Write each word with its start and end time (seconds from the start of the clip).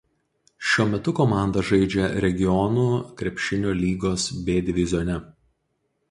Šiuo 0.67 0.83
metu 0.91 1.11
komanda 1.17 1.61
žaidžia 1.71 2.07
Regionų 2.25 2.85
krepšinio 3.19 3.75
lygos 3.81 4.25
B 4.49 4.55
divizione. 4.71 5.19